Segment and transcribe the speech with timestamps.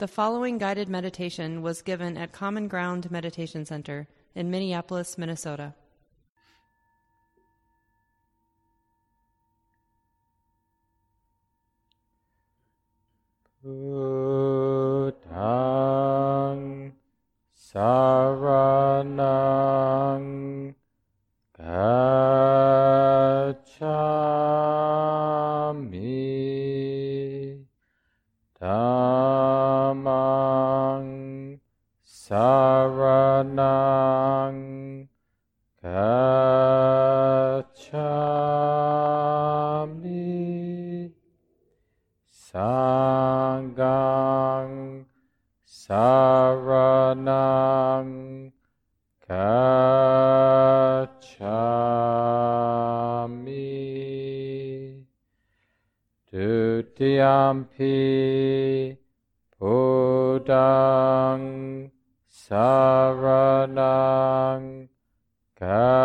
[0.00, 5.74] The following guided meditation was given at Common Ground Meditation Center in Minneapolis, Minnesota.
[13.62, 15.12] Buddhang
[17.54, 18.09] Saranang
[57.00, 57.96] Dutiyampi
[59.58, 61.48] Buddhang
[62.28, 63.64] Saranang
[65.58, 65.96] Gacchami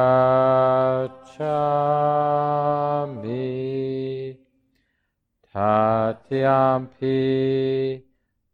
[5.52, 7.00] 다티암피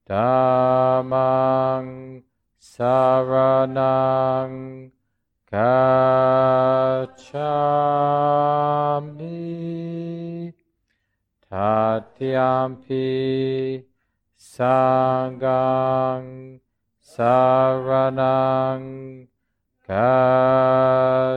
[0.07, 1.89] Dhammang
[2.61, 3.73] Saranang
[5.51, 5.73] Gacchami
[11.49, 13.03] Tatiyampi
[14.37, 16.29] Sanghang
[17.01, 18.85] Saranang
[19.89, 21.35] Gacchami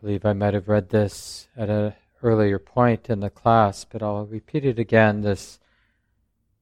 [0.00, 4.26] believe I might have read this at an earlier point in the class, but I'll
[4.26, 5.22] repeat it again.
[5.22, 5.58] This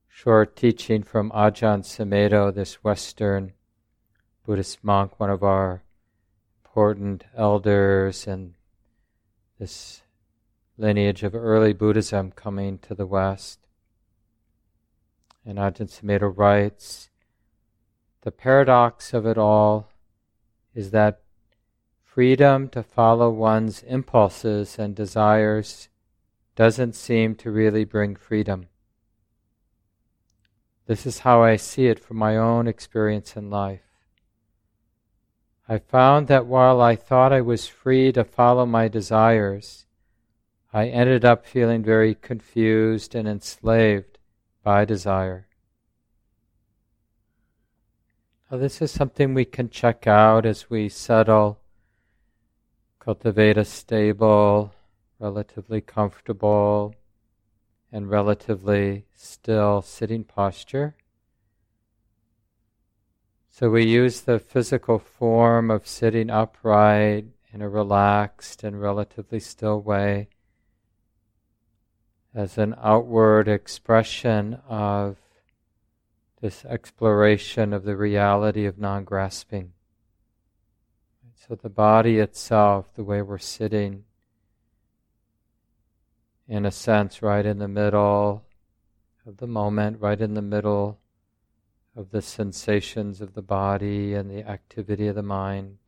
[0.09, 3.53] short teaching from Ajahn Sumedho, this Western
[4.47, 5.83] Buddhist monk, one of our
[6.65, 8.55] important elders in
[9.59, 10.03] this
[10.79, 13.61] lineage of early Buddhism coming to the West.
[15.45, 17.11] And Ajahn Sumedho writes,
[18.23, 19.91] the paradox of it all
[20.75, 21.21] is that
[22.17, 25.91] freedom to follow one's impulses and desires
[26.55, 28.67] doesn't seem to really bring freedom.
[30.87, 33.83] This is how I see it from my own experience in life.
[35.69, 39.85] I found that while I thought I was free to follow my desires,
[40.73, 44.17] I ended up feeling very confused and enslaved
[44.63, 45.49] by desire.
[48.51, 51.61] Now, this is something we can check out as we settle
[53.07, 54.75] cultivate a stable,
[55.21, 56.93] relatively comfortable,
[57.93, 60.97] and relatively still sitting posture.
[63.49, 69.81] So we use the physical form of sitting upright in a relaxed and relatively still
[69.81, 70.27] way
[72.35, 75.17] as an outward expression of
[76.41, 79.75] this exploration of the reality of non grasping.
[81.37, 84.05] So the body itself, the way we're sitting,
[86.49, 88.45] in a sense, right in the middle
[89.27, 90.99] of the moment, right in the middle
[91.95, 95.79] of the sensations of the body and the activity of the mind.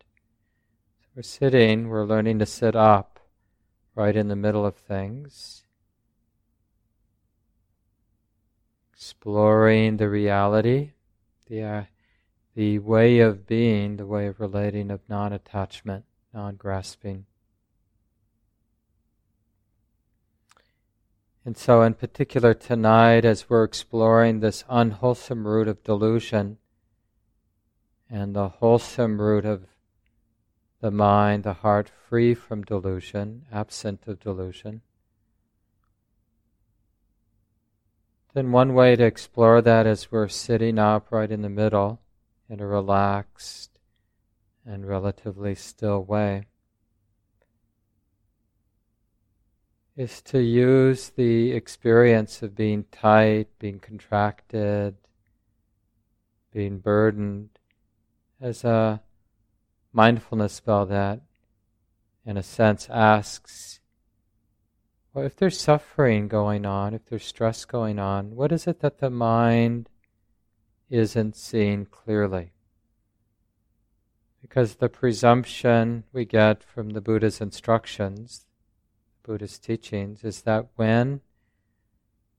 [1.00, 3.18] So we're sitting, we're learning to sit up
[3.94, 5.64] right in the middle of things.
[8.92, 10.92] Exploring the reality,
[11.48, 11.62] the
[12.58, 17.24] the way of being, the way of relating of non attachment non grasping.
[21.44, 26.58] And so, in particular, tonight, as we're exploring this unwholesome root of delusion
[28.10, 29.66] and the wholesome root of
[30.80, 34.80] the mind, the heart free from delusion, absent of delusion,
[38.34, 42.00] then one way to explore that is we're sitting up right in the middle
[42.48, 43.70] in a relaxed
[44.64, 46.44] and relatively still way.
[49.98, 54.94] is to use the experience of being tight, being contracted,
[56.52, 57.50] being burdened
[58.40, 59.02] as a
[59.92, 61.20] mindfulness spell that,
[62.24, 63.80] in a sense, asks
[65.12, 68.98] well, if there's suffering going on, if there's stress going on, what is it that
[68.98, 69.88] the mind
[70.90, 72.52] isn't seeing clearly?
[74.40, 78.46] Because the presumption we get from the Buddha's instructions
[79.28, 81.20] Buddha's teachings is that when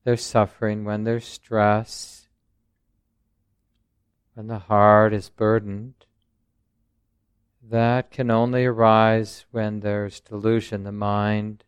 [0.03, 2.27] there's suffering, when there's stress,
[4.33, 6.07] when the heart is burdened,
[7.61, 11.63] that can only arise when there's delusion, the mind,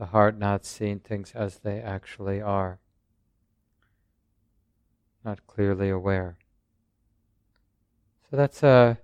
[0.00, 2.80] the heart not seeing things as they actually are,
[5.24, 6.36] not clearly aware.
[8.30, 8.98] So that's a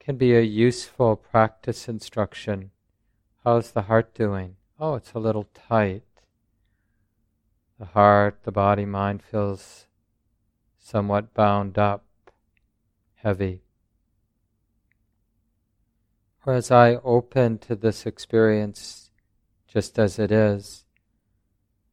[0.00, 2.72] can be a useful practice instruction
[3.44, 4.54] How's the heart doing?
[4.78, 6.04] Oh, it's a little tight.
[7.76, 9.86] The heart, the body, mind feels
[10.78, 12.04] somewhat bound up,
[13.16, 13.62] heavy.
[16.46, 19.10] Or as I open to this experience
[19.66, 20.84] just as it is,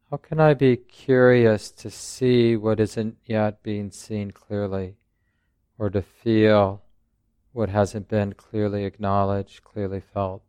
[0.09, 4.95] how can I be curious to see what isn't yet being seen clearly,
[5.77, 6.81] or to feel
[7.51, 10.41] what hasn't been clearly acknowledged, clearly felt?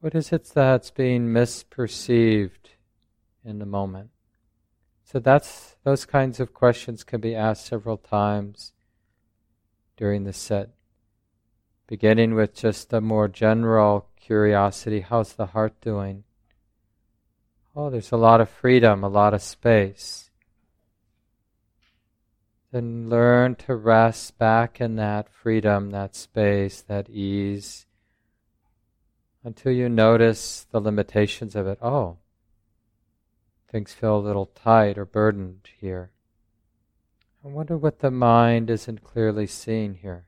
[0.00, 2.74] What is it that's being misperceived
[3.42, 4.10] in the moment?
[5.04, 8.72] So that's those kinds of questions can be asked several times
[9.96, 10.70] during the set.
[11.86, 16.24] Beginning with just a more general curiosity, how's the heart doing?
[17.76, 20.30] Oh, there's a lot of freedom, a lot of space.
[22.70, 27.86] Then learn to rest back in that freedom, that space, that ease
[29.42, 31.78] until you notice the limitations of it.
[31.82, 32.18] Oh,
[33.70, 36.10] things feel a little tight or burdened here.
[37.44, 40.24] I wonder what the mind isn't clearly seeing here.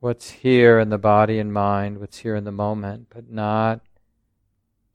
[0.00, 3.80] What's here in the body and mind, what's here in the moment, but not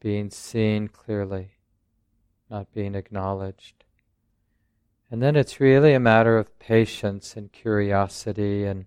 [0.02, 1.52] being seen clearly,
[2.50, 3.86] not being acknowledged.
[5.10, 8.86] And then it's really a matter of patience and curiosity and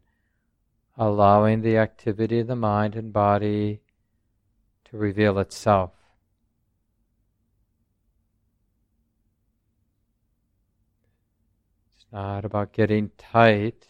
[0.98, 3.80] allowing the activity of the mind and body
[4.86, 5.92] to reveal itself.
[11.94, 13.86] It's not about getting tight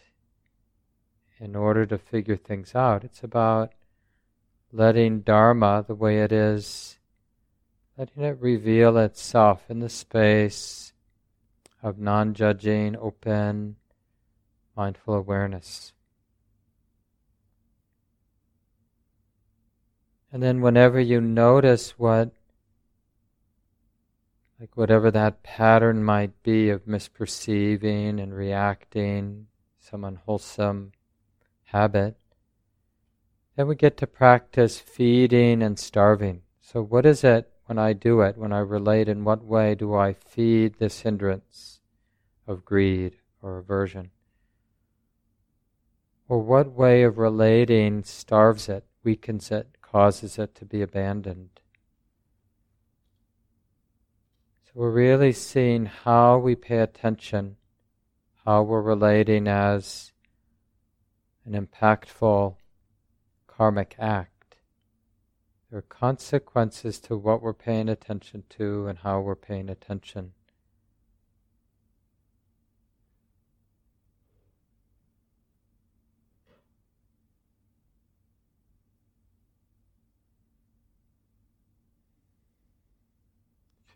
[1.38, 3.04] in order to figure things out.
[3.04, 3.72] It's about
[4.72, 6.93] letting Dharma the way it is,
[7.96, 10.92] letting it reveal itself in the space
[11.82, 13.76] of non judging, open,
[14.76, 15.92] mindful awareness.
[20.32, 22.32] And then whenever you notice what,
[24.58, 29.46] like whatever that pattern might be of misperceiving and reacting,
[29.78, 30.90] some unwholesome
[31.64, 32.16] habit,
[33.54, 36.42] then we get to practice feeding and starving.
[36.60, 39.94] So, what is it when I do it, when I relate, in what way do
[39.94, 41.80] I feed this hindrance
[42.46, 44.10] of greed or aversion?
[46.28, 51.60] Or what way of relating starves it, weakens it, causes it to be abandoned.
[54.64, 57.56] So we're really seeing how we pay attention,
[58.44, 60.12] how we're relating as
[61.46, 62.56] an impactful
[63.46, 64.33] karmic act.
[65.74, 70.30] There are consequences to what we're paying attention to and how we're paying attention.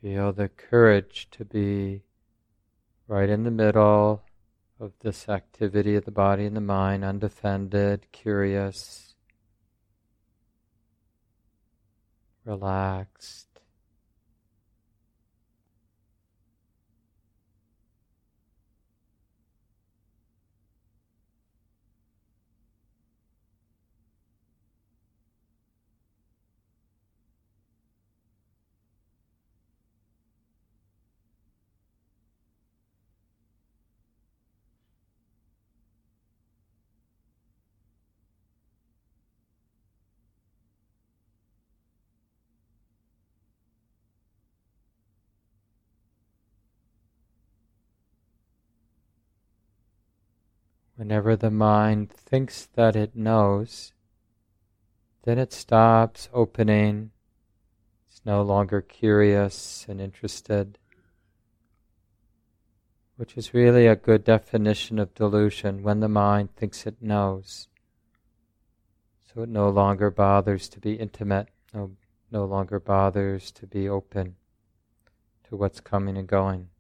[0.03, 2.03] Feel the courage to be
[3.07, 4.25] right in the middle
[4.81, 9.08] of this activity of the body and the mind, undefended, curious,
[12.49, 13.48] relaxed.
[50.99, 53.93] Whenever the mind thinks that it knows,
[55.23, 57.13] then it stops opening,
[58.09, 60.77] it's no longer curious and interested,
[63.15, 67.69] which is really a good definition of delusion when the mind thinks it knows.
[69.33, 71.93] So it no longer bothers to be intimate, no,
[72.33, 74.35] no longer bothers to be open
[75.49, 76.71] to what's coming and going.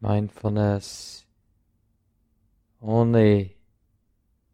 [0.00, 1.24] Mindfulness
[2.80, 3.56] only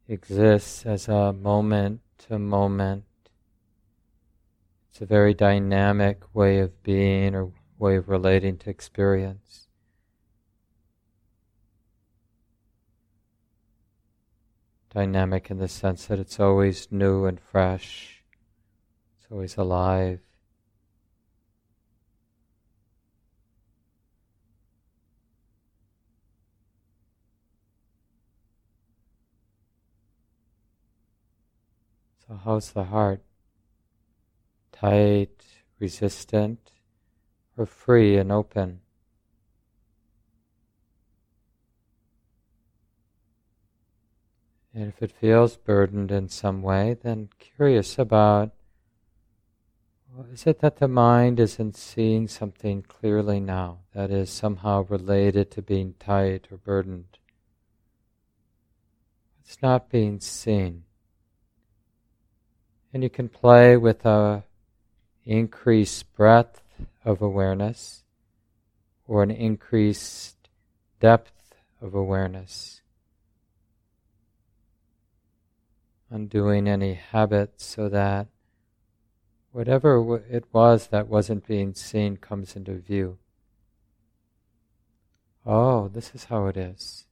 [0.08, 3.04] exists as a moment to moment.
[4.90, 9.68] It's a very dynamic way of being or way of relating to experience.
[14.90, 18.22] Dynamic in the sense that it's always new and fresh,
[19.18, 20.23] it's always alive.
[32.26, 33.22] So, how's the heart?
[34.72, 35.44] Tight,
[35.78, 36.72] resistant,
[37.58, 38.80] or free and open?
[44.72, 48.52] And if it feels burdened in some way, then curious about
[50.14, 55.50] well, is it that the mind isn't seeing something clearly now that is somehow related
[55.50, 57.18] to being tight or burdened?
[59.40, 60.84] It's not being seen.
[62.94, 64.44] And you can play with a
[65.24, 66.62] increased breadth
[67.04, 68.04] of awareness
[69.08, 70.36] or an increased
[71.00, 72.82] depth of awareness.
[76.08, 78.28] Undoing any habits so that
[79.50, 83.18] whatever it was that wasn't being seen comes into view.
[85.44, 87.06] Oh, this is how it is.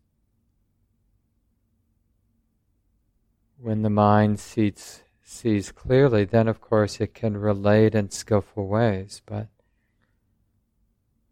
[3.59, 9.23] When the mind sees sees clearly, then of course it can relate in skillful ways.
[9.25, 9.49] But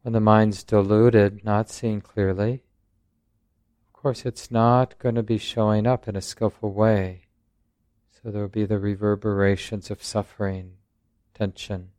[0.02, 2.62] when the mind's deluded, not seeing clearly,
[3.88, 7.26] of course it's not going to be showing up in a skillful way.
[8.10, 10.72] So there will be the reverberations of suffering,
[11.34, 11.90] tension.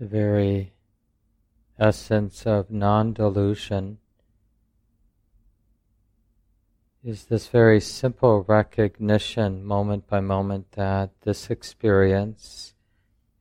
[0.00, 0.72] The very
[1.78, 3.98] essence of non delusion
[7.04, 12.72] is this very simple recognition, moment by moment, that this experience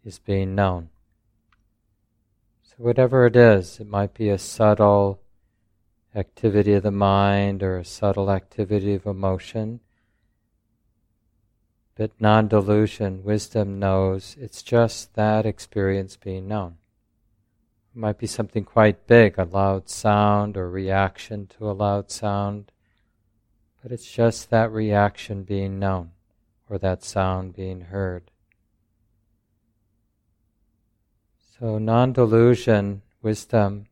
[0.03, 0.89] is being known.
[2.63, 5.21] So, whatever it is, it might be a subtle
[6.13, 9.79] activity of the mind or a subtle activity of emotion.
[11.99, 16.77] But non delusion, wisdom knows it's just that experience being known.
[17.93, 22.71] It might be something quite big, a loud sound or reaction to a loud sound
[23.81, 26.11] but it's just that reaction being known
[26.69, 28.31] or that sound being heard.
[31.57, 33.87] So, non delusion, wisdom,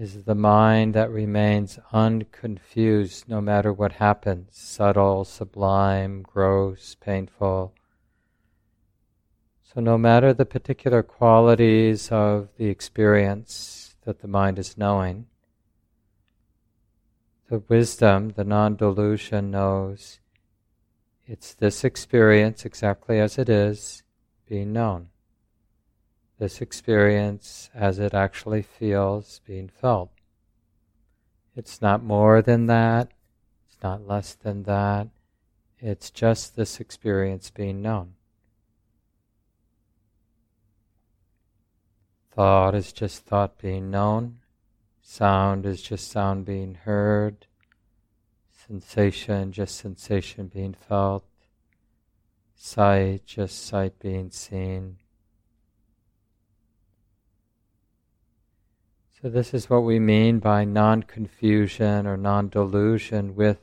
[0.00, 7.74] is the mind that remains unconfused no matter what happens subtle, sublime, gross, painful.
[9.62, 15.26] So, no matter the particular qualities of the experience that the mind is knowing,
[17.50, 20.18] the wisdom, the non delusion knows
[21.26, 24.02] it's this experience exactly as it is
[24.48, 25.08] being known.
[26.40, 30.10] This experience as it actually feels being felt.
[31.54, 33.10] It's not more than that,
[33.68, 35.08] it's not less than that,
[35.80, 38.14] it's just this experience being known.
[42.30, 44.38] Thought is just thought being known.
[45.02, 47.48] Sound is just sound being heard.
[48.66, 51.26] Sensation, just sensation being felt.
[52.54, 54.99] Sight, just sight being seen.
[59.22, 63.58] So, this is what we mean by non confusion or non delusion with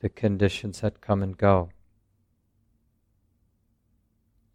[0.00, 1.68] the conditions that come and go.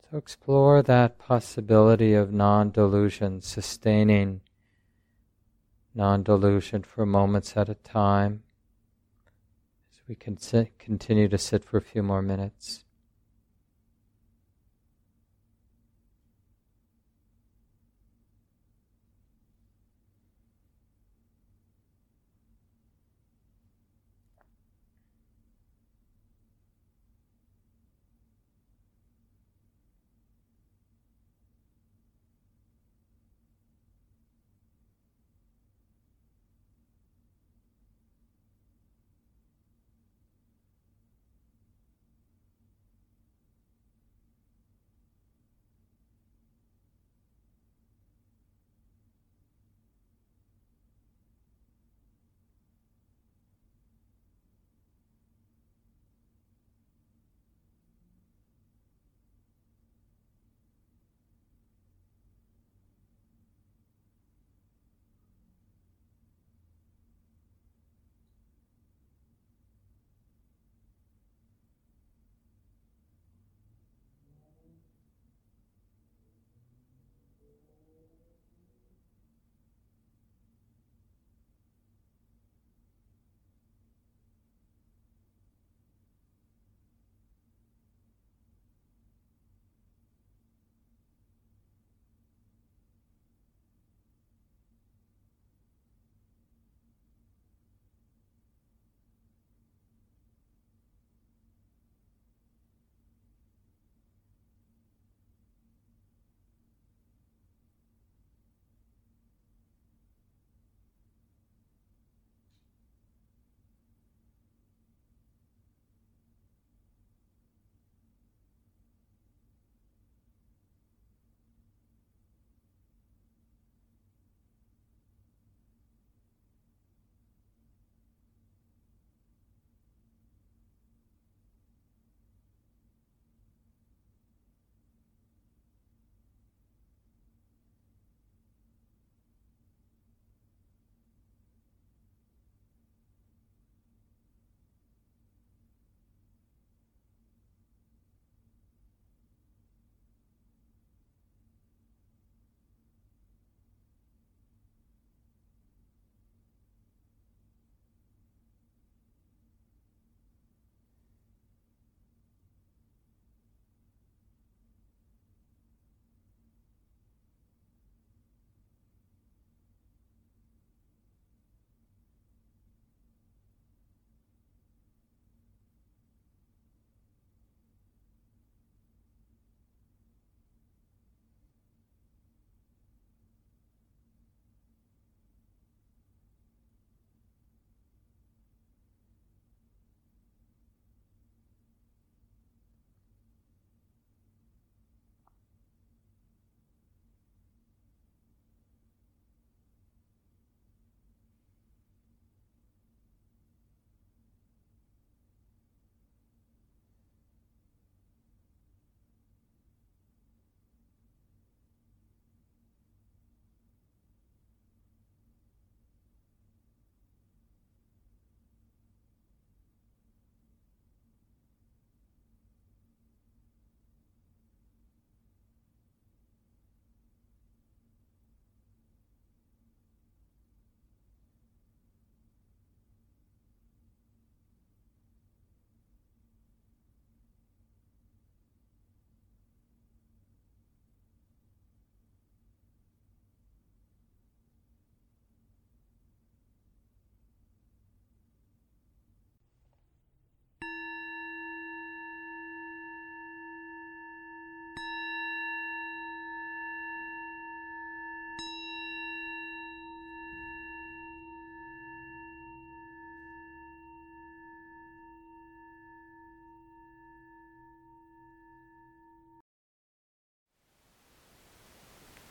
[0.10, 4.42] So, explore that possibility of non delusion, sustaining
[5.94, 8.42] non delusion for moments at a time.
[9.94, 12.86] As we can sit, continue to sit for a few more minutes.